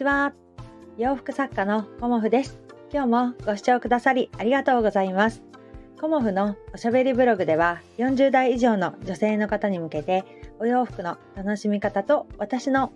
[0.00, 0.32] ちは。
[0.96, 2.58] 洋服作家のコモフです。
[2.90, 5.42] 今日もご視聴くださりありがとうございます。
[6.00, 10.24] コモフのおしゃべりブログでは40代以上の女性の方に向けて
[10.58, 12.94] お洋服の楽しみ方と私の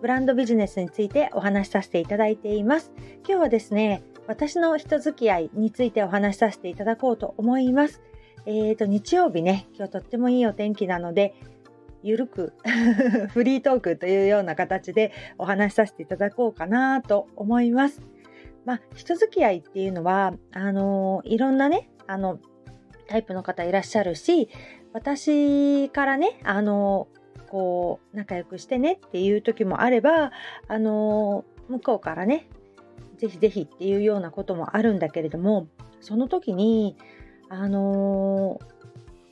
[0.00, 2.92] ブランドビジネスについてお話しさせていただいています。
[3.28, 8.02] 今日はですね私の人付き合いについてお話しさせていただこうと思います。
[8.46, 11.34] えーと日曜日ね今日とってもいいお天気なので
[12.06, 12.52] ゆるく
[13.34, 18.00] フリートークというような形でお話しさせていただこうかなと思います。
[18.64, 22.38] まあ、人付き合いっていうのは、あのいろんなね、あの、
[23.08, 24.48] タイプの方いらっしゃるし、
[24.92, 27.08] 私からね、あの
[27.48, 30.30] こう、仲良くしてねっていう時もあれば、
[30.68, 32.46] あの向こうからね、
[33.18, 35.66] ぜひぜひっていうようなこともあるんだけれども、
[36.00, 36.96] その時に、
[37.48, 38.60] あの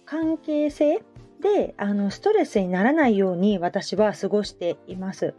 [0.04, 1.02] 関係性
[1.44, 5.34] であのストレスにならないように私は過ごしています。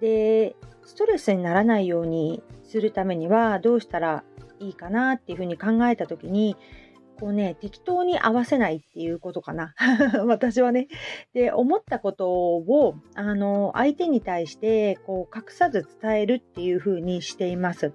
[0.00, 4.24] でストレスにならないようにするためにはどうしたら
[4.58, 6.56] いいかなっていうふうに考えた時に
[7.20, 9.74] こうね適当に合わせないっていうことかな
[10.24, 10.88] 私はね。
[11.34, 17.92] で思ったことをあの相手に対してこう隠さず伝えるっていうふうにしています。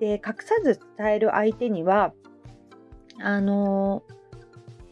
[0.00, 2.14] で隠さず伝える相手には
[3.20, 4.02] あの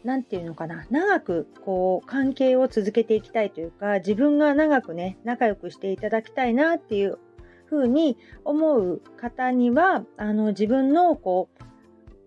[0.07, 7.19] 何て言うのかな長くこう関係を続けていきたいというか自分が長くね仲良くしていただきたいなっていう
[7.65, 11.63] ふうに思う方にはあの自分のこう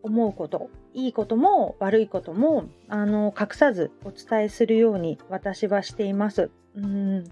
[0.02, 6.50] 思うこといいことも悪いこともあの隠さずお伝えするように私はしています。
[6.76, 7.24] うん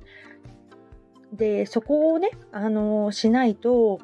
[1.30, 4.00] でそこをねあのしないと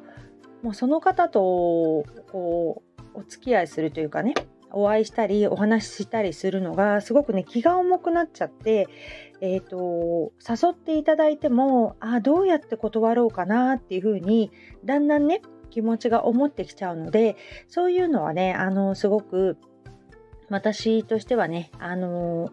[0.61, 2.83] もうその方とこ
[3.15, 4.35] うお付き合いするというかね
[4.75, 8.87] お会いしたりお話ししたりするのがすごくね気が重くなっちゃって、
[9.39, 14.51] えーと、誘っていただいてもあどうやって断ろうかなっていうふうに
[14.83, 17.37] だんだんね気持ちが思ってきちゃうので
[17.67, 19.57] そういうのはねあのすごく
[20.49, 22.49] 私としてはねあの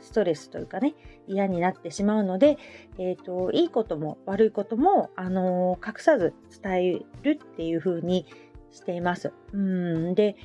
[0.00, 0.94] ストレスというかね
[1.26, 2.58] 嫌になってしまうので、
[2.98, 8.26] えーと、いいことも悪いことも、あの隠さず伝えるっていう風に
[8.72, 9.32] しています。
[9.52, 10.36] うんで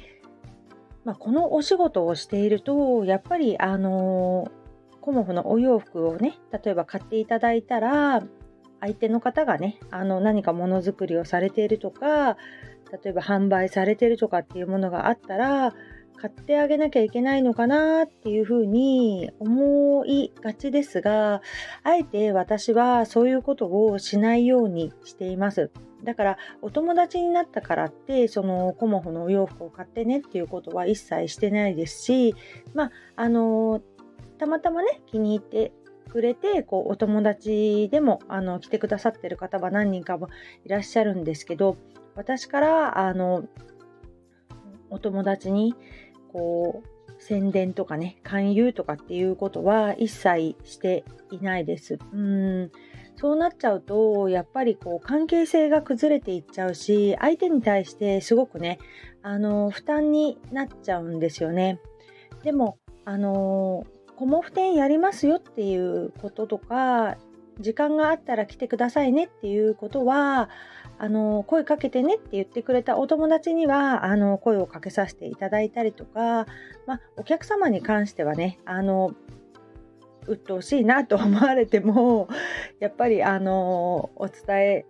[1.08, 4.52] まあ、このお仕事をしているとやっぱりあの
[5.00, 8.24] コモフのお洋服をね例えば買っていただいたら
[8.82, 12.36] 相手の方がねあの何かものづくりをされているとか
[12.92, 15.74] 例えば販売されてるとかっていうものがあったら
[16.18, 21.42] 買ってあげなきゃいけないのかなっていうふうに思いがちですが
[21.84, 25.72] あえて私はそういうことをしないようにしています。
[26.04, 32.36] だからお友達になったからってそのコモフのお洋服を買ってねっていうことは一切してないですし
[32.74, 33.82] まああの
[34.38, 35.72] たまたまね気に入って
[36.08, 40.30] くれてこうお友達でもあの来てくださってる方は何人かも
[40.66, 41.78] いらっしゃるんですけど
[42.16, 43.46] 私からあの
[44.90, 45.76] お友達に
[46.32, 51.98] こう宣伝とかね勧誘とかっていうことは一切していないです。
[52.14, 52.72] うん
[53.18, 58.80] そうなっちゃうとやっぱりこう関係性が崩れていっちゃうし相手に対してすごくね
[59.24, 61.80] あの負担になっちゃうんですよね。
[62.44, 63.86] でもあの
[64.16, 67.18] コモフ展やりますよっていうこととか
[67.60, 70.50] 時間があったら来てくださいねっていうことは
[71.00, 76.48] あの声かけてねって言ってくれたお友達にはあの声をかけさせていただいたりとか、
[76.86, 79.14] まあ、お客様に関してはねあの
[80.28, 82.28] 鬱陶しいなと思われても
[82.80, 84.86] やっぱりあのお伝え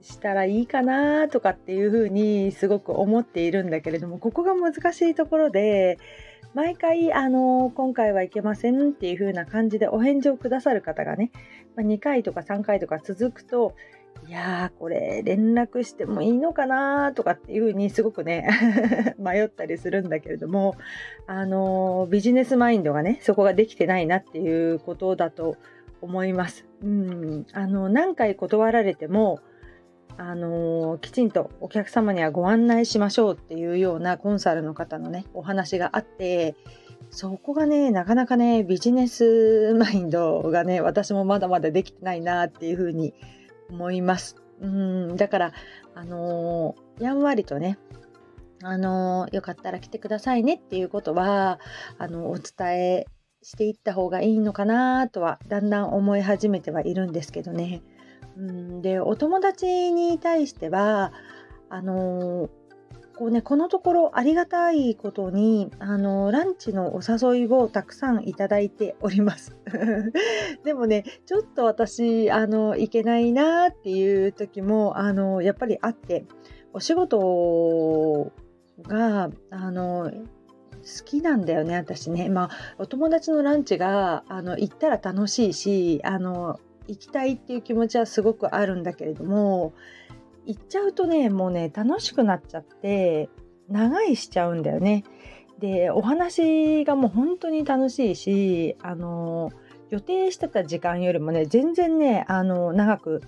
[0.00, 5.98] したらいいかなとかっていうふうにすごく思っているんだけれどもここが難しいところで
[6.54, 11.30] 毎回あの今回はいけませんっていう風な感じでお返事をくださる方がね、
[11.76, 13.74] 2回とか3回とか続くと
[14.28, 18.48] いやーこれ連絡してもいいのかなとかっていう風にすごくね
[19.18, 20.76] 迷ったりするんだけれども
[21.26, 25.56] あのビジネスマインドがねそこができてないなっていうことだと
[26.00, 26.66] 思います。
[26.82, 29.40] うんあの何回断られても
[30.18, 36.54] あのきちんとお客様にはご案内しましょうっていうようなコンサルの方のねお話があって
[37.10, 43.41] そこがねなかなかねビジネスマインドがね私もまだまだできてないなっていうふうに思います。
[43.72, 44.36] 思います。
[44.60, 45.16] うん。
[45.16, 45.52] だから
[45.94, 47.78] あのー、やんわりとね
[48.62, 51.58] あのー、よかったら来てくださいねっていうことは
[51.98, 53.06] あのお伝え
[53.42, 57.82] していった方がいいのかなとはだんだん思い始めてはいるんですけどね。
[58.36, 58.82] うん。
[58.82, 61.12] でお友達に対しては
[61.68, 62.50] あのー、
[63.22, 69.56] こうねこのところありがたいことにあのランチのお誘いをたくさんいただいております。
[70.64, 76.24] でもねちょっと私あの行けないなっていう時もあのやっぱりあって
[76.72, 78.32] お仕事
[78.88, 82.28] があの好きなんだよね私ね。
[82.28, 86.58] まあお友達のランチがあの行ったら楽しいしあの
[86.88, 89.74] 行きたいっていう気持ちはすごくあるんだけれども
[90.46, 93.28] 行っちゃうとねもうね楽しくなっちゃって
[93.68, 95.04] 長いしちゃうんだよね。
[95.58, 99.52] でお話がもう本当に楽しいしあの
[99.90, 103.22] 予定してた時間よりもね全然ねあの長く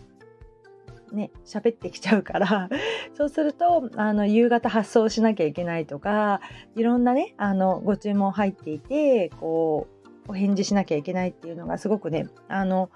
[1.13, 2.69] ね喋ってきちゃうから
[3.15, 6.41] そうするとあの夕方発送しなきゃいけないとか
[6.75, 9.87] いろんなねあのご注文入っていてこ
[10.27, 12.91] うお返事しなきゃいけないっていうのがすごくねあの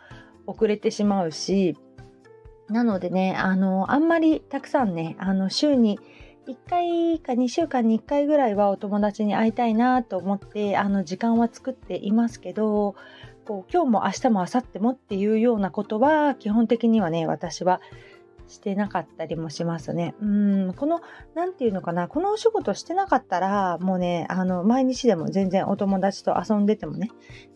[0.46, 1.76] 遅れてしまうし
[2.68, 5.98] なのでね、あの、あんまりたくさんね、あの、週に
[6.46, 12.94] 1回か2週間に1回ぐらいはお友達に会いたいなと思って、あの、時間は作っていますけど、
[13.46, 17.80] こう今日も明日も明後日もっていうようなことは、基本的にはね、私は
[18.46, 20.14] してなかったりもしますね。
[20.20, 21.00] うん、この、
[21.34, 27.10] なんていうのかな、このお仕事してなかったら、もうね、あの、毎日でも全然お友達と遊んでてもね、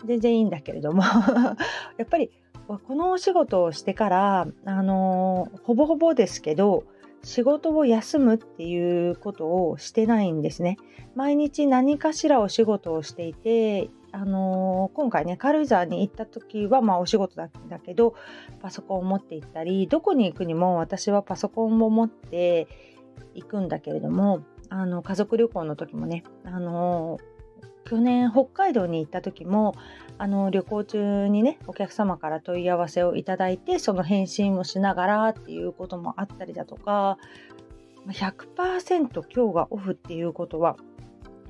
[0.04, 1.02] 全然いいんだけれども
[1.96, 2.30] やっぱり
[2.78, 6.84] このお仕事をしてから、あの、ほぼほぼですけど、
[7.24, 10.76] 仕事を休むっていうことをしてないんですね。
[11.14, 17.48] 毎日何かしらお仕事をしていて、あの、今回ね、軽井沢に行った時は、まあお仕事だ
[17.78, 18.14] けど、
[18.60, 22.66] パソコンを持って行ったり、どこに行くにも私はパソコンを持って
[23.34, 27.18] 行くんだけれども、あの、家族旅行の時もね、あの
[27.92, 29.74] 去年北海道に行った時も
[30.16, 37.18] あの旅行中にねお客様から問い合わせをいただいてその返信をしながらっていうこともあったりだとか
[38.08, 40.76] 100%今日がオフっていうことは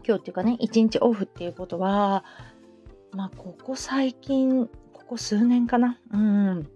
[0.05, 2.25] 今日っていうかね1日オフっていうことは
[3.13, 6.69] まあここ最近ここ数年かなうん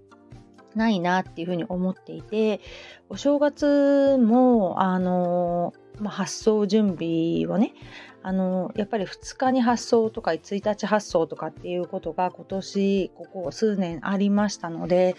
[0.77, 2.61] ないなっていうふうに思っていて
[3.09, 7.75] お正月もあのまあ、発送準備をね
[8.23, 15.15] あのやっぱり2日に発送とか1日発送とかっていうことが今年ここ数年ありましたので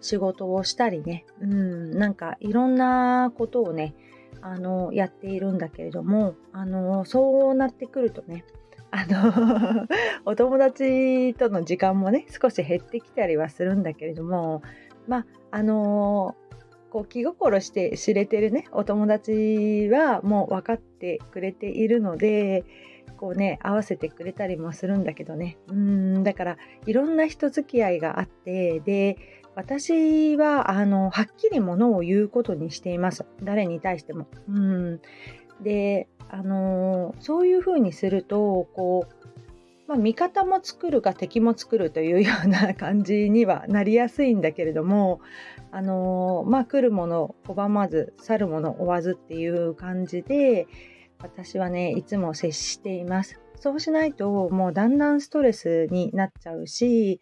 [0.00, 3.94] 仕事をしたりねうんなんかいろんなことをね
[4.40, 8.44] あのやっているんだけれどもあのそうなってくるとね
[8.90, 9.86] あの
[10.24, 14.62] お友達との時間もね少し減ってきたりはするんだけれども
[15.06, 16.34] まああの
[16.90, 22.64] こう気心して知れてるねお友達はもう分かってくれているので
[23.18, 25.58] こうね合わせてくれたりもするんだけどね。
[25.68, 26.56] うんだから
[26.86, 29.16] いろんな人付き合いがあってで
[29.54, 33.24] 私はあのはっきりものを言うことにしています。
[33.42, 34.26] 誰に対しても。
[34.48, 35.00] うん。
[35.60, 39.18] であのそういうふうにするとこう
[39.88, 45.22] まあ、味方も作るか敵も作るというような感じにはなりやすいんだけれども
[45.70, 50.66] あのー、まあ来るもの拒まず去るもの追わずっていう感じで
[51.20, 53.40] 私はねいつも接しています。
[53.56, 57.20] そうしないともうだんだんストレスになっちゃうし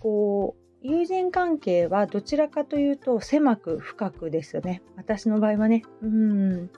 [0.00, 4.82] こう友人関係はどちらかというと狭く深くですよね。
[4.96, 5.82] 私の場合はね。
[6.02, 6.70] うん。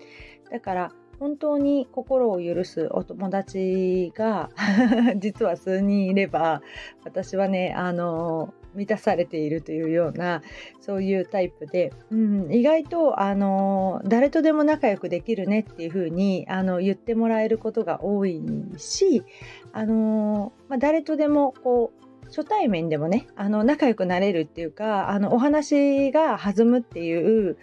[0.51, 4.51] だから本当に心を許すお友達が
[5.19, 6.63] 実は数人いれば
[7.05, 10.43] 私はねあの満たされているというような
[10.81, 18.43] そういうタイプで、うん、意外とあの誰とでも仲良くできるねっていう風にあに言ってもらえることが多い
[18.77, 19.25] し
[19.73, 27.57] あの、まあ、誰とでもこう初対面でもねあの仲良くなれるっていうかあのお話が弾むっていう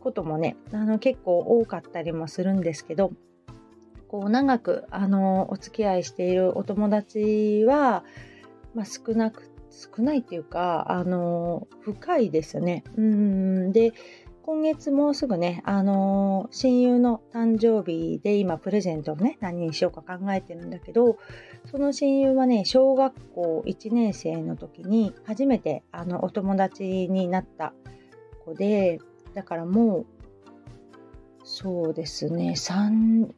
[0.00, 3.12] こともねあの結構多かったりもするんですけど
[4.08, 8.04] こう長くあのお付き合いしているお友達は、
[8.74, 12.84] まあ、少なくて少ないっていうかあの深いですね。
[12.96, 13.92] うんで
[14.46, 21.18] 今月もうすぐね、あの親友の誕生日で今プレゼントをね、何にしようか考えてるんだけど、
[21.68, 27.72] その親友はね、小学校1年生の時に初めてあのお友達になった
[28.44, 29.00] 子で、
[29.34, 30.06] だからもう、
[31.42, 33.28] そうですね、3、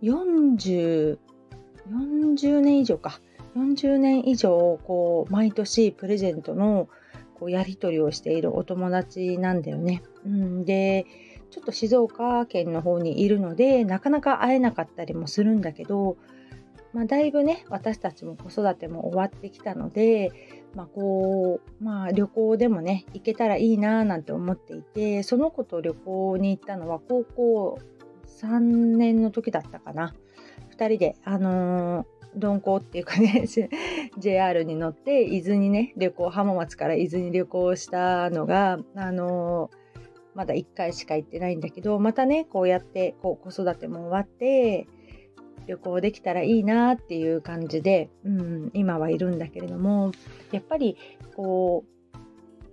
[0.00, 1.18] 40、
[1.90, 3.20] 40年以上か。
[3.56, 6.88] 40年以上、こう、毎年プレゼントの
[7.34, 10.02] こうやり取りをしているお友達なんだよね。
[10.24, 11.06] うん、で、
[11.50, 16.16] ちょっと静岡県の方にいるので、なかなか会えなかったりもするんだけど、
[16.92, 20.30] まあ、だいぶね、私たちも子育ても終わってきたので、
[20.74, 27.78] まあ、こう、まあ、旅行でもね、行けたらいいななんて思っていて、その子と旅行に行ったのは高校
[28.42, 30.14] 3年の時だったかな
[30.76, 33.44] 2人であのー、鈍行っていうかね
[34.18, 39.70] JR に乗って伊豆にね旅行浜松から伊豆に旅行したのがあの
[40.34, 44.86] まだ1回しか行ってないんだけどまたねこうやってこう子育ても終わって
[45.66, 50.12] 旅行できたらいいなっていう感じで、うん、今はいるんだけれども
[50.50, 50.96] やっぱり
[51.36, 52.18] こう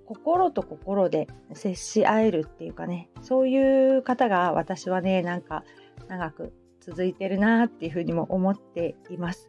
[0.06, 5.64] 心と心で接し合えるっていうかねそういう方が私はねなんか
[6.08, 6.54] 長く
[6.90, 9.48] 続いてるなっていうふうにも思っています。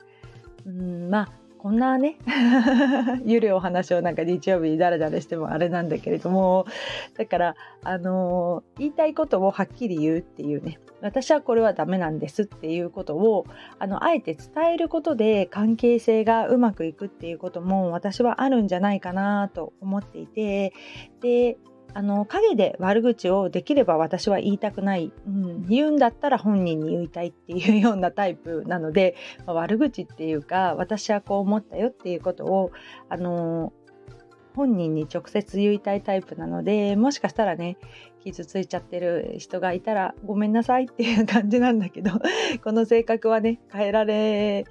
[0.66, 2.16] うんまあこんなね
[3.24, 6.64] ゆるお話をなんか日曜日にダラダラしてもあれなんだけれども
[7.18, 13.46] だからあのー、言いたいことをはっきり言うっていうね私はこれはダメなんですっていうことを
[13.78, 20.72] あのあえて伝えることで関係性がうまくいくっていうことも私はあるんじゃないかなと思っていて
[21.20, 21.58] で
[21.94, 29.16] あの陰で悪口をできれば私は言いたくない、うん、言うんだったら本人に言いたいっていうようなタイプなので、
[29.46, 32.72] まあ、悪口っていうか私はこう思ったよっていうことを
[33.08, 33.72] あの
[34.54, 37.76] 本人に直接言いたいタイプなのでもしかしたらね
[38.24, 42.10] 傷ついちゃってる人がいたらごめんなさいっていう感じなんだけど
[42.62, 44.66] この性格はね変えられ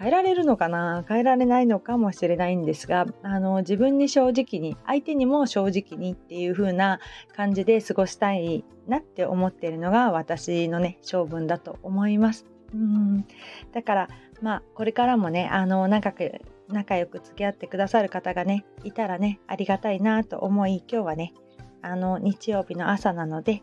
[0.00, 1.04] 変えられるのかな？
[1.06, 7.00] 変えられないのかもしれないんですがあの自分に正直に相手にも正直にっていう風な
[7.36, 12.46] 感じで過ごしたいなって思っているのが私のね性分だと思います。
[12.72, 13.26] うん
[13.72, 14.08] だから
[14.40, 21.34] まあこれからもねあの長く仲良く付き合ってくださる方がねいたらねありがたいなと思い今日はね
[21.82, 23.62] あの日曜日の朝なので、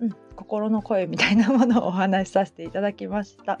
[0.00, 3.60] うん、心の声みたいなものをお話しさせていただきました。